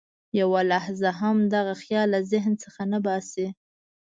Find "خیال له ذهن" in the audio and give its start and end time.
1.83-2.53